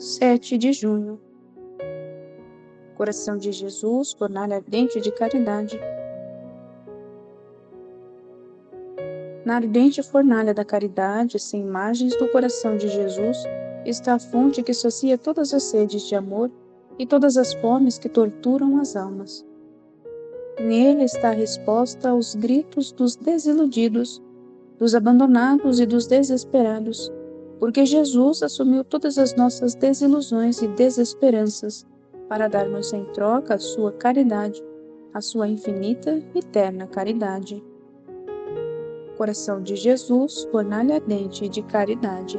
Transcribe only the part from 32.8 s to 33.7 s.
em troca a